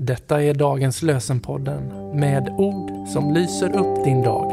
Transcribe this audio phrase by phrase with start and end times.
[0.00, 4.50] Detta är dagens lösenpodden med ord som lyser upp din dag.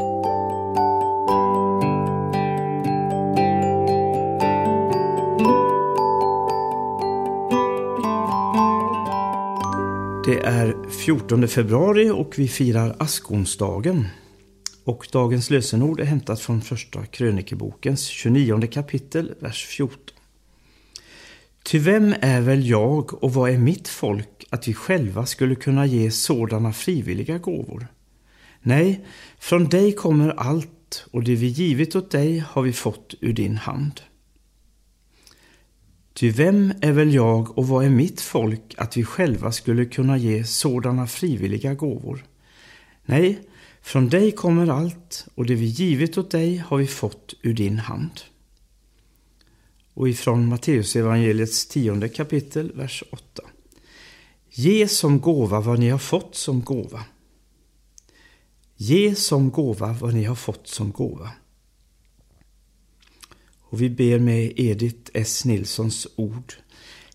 [10.26, 14.04] Det är 14 februari och vi firar askonsdagen.
[14.84, 20.15] Och dagens lösenord är hämtat från första krönikebokens 29 kapitel, vers 14.
[21.66, 25.86] Ty vem är väl jag och vad är mitt folk att vi själva skulle kunna
[25.86, 27.86] ge sådana frivilliga gåvor?
[28.60, 29.04] Nej,
[29.38, 33.56] från dig kommer allt och det vi givit åt dig har vi fått ur din
[33.56, 34.00] hand.
[36.14, 40.16] Ty vem är väl jag och vad är mitt folk att vi själva skulle kunna
[40.16, 42.24] ge sådana frivilliga gåvor?
[43.04, 43.40] Nej,
[43.82, 47.78] från dig kommer allt och det vi givit åt dig har vi fått ur din
[47.78, 48.20] hand.
[49.96, 53.42] Och ifrån Matteusevangeliets tionde kapitel, vers 8.
[54.50, 57.04] Ge som gåva vad ni har fått som gåva.
[58.76, 61.30] Ge som gåva vad ni har fått som gåva.
[63.60, 65.44] Och vi ber med Edith S.
[65.44, 66.54] Nilssons ord.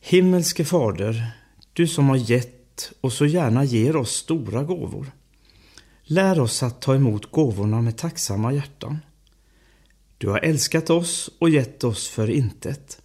[0.02, 1.32] Himmelske Fader,
[1.74, 5.12] du som har gett och så gärna ger oss stora gåvor.
[6.04, 8.98] Lär oss att ta emot gåvorna med tacksamma hjärtan.
[10.22, 13.02] Du har älskat oss och gett oss för intet.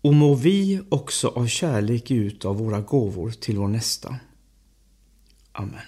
[0.00, 4.16] Och må vi också av kärlek ge ut av våra gåvor till vår nästa.
[5.52, 5.86] Amen.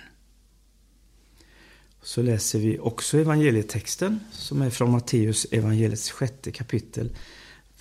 [2.02, 7.16] Så läser vi också evangelietexten som är från Matteus evangeliets sjätte kapitel,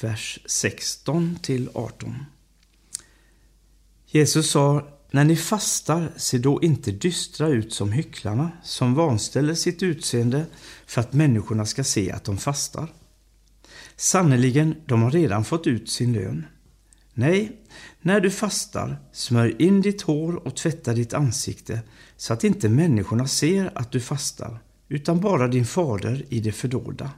[0.02, 2.26] vers 16 till 18.
[4.06, 9.84] Jesus sa, när ni fastar, se då inte dystra ut som hycklarna, som vanställer sitt
[9.84, 10.46] utseende
[10.86, 12.88] för att människorna ska se att de fastar.
[13.96, 16.46] Sannerligen, de har redan fått ut sin lön.
[17.14, 17.52] Nej,
[18.02, 21.80] när du fastar, smörj in ditt hår och tvätta ditt ansikte
[22.18, 27.12] så att inte människorna ser att du fastar, utan bara din fader i det fördolda.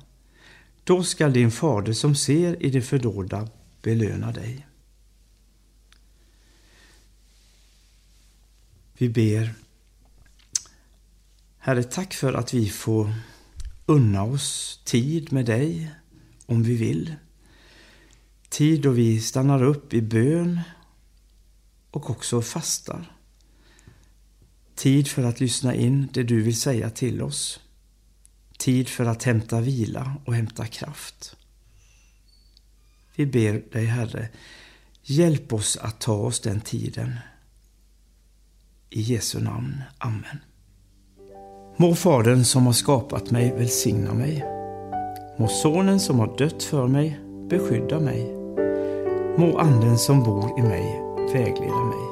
[0.83, 3.47] Då skall din fader som ser i det fördolda
[3.81, 4.65] belöna dig.
[8.97, 9.53] Vi ber.
[11.57, 13.13] Herre, tack för att vi får
[13.85, 15.91] unna oss tid med dig
[16.45, 17.15] om vi vill.
[18.49, 20.61] Tid då vi stannar upp i bön
[21.91, 23.11] och också fastar.
[24.75, 27.59] Tid för att lyssna in det du vill säga till oss.
[28.57, 31.35] Tid för att hämta vila och hämta kraft.
[33.15, 34.29] Vi ber dig, Herre,
[35.03, 37.15] hjälp oss att ta oss den tiden.
[38.95, 39.83] I Jesu namn.
[39.97, 40.39] Amen.
[41.77, 44.43] Må Fadern som har skapat mig välsigna mig.
[45.37, 47.19] Må Sonen som har dött för mig
[47.49, 48.35] beskydda mig.
[49.37, 51.01] Må Anden som bor i mig
[51.33, 52.05] vägleda mig.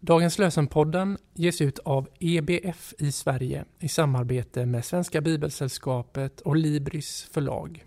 [0.00, 7.28] Dagens lösenpodden ges ut av EBF i Sverige i samarbete med Svenska Bibelsällskapet och Libris
[7.32, 7.84] förlag.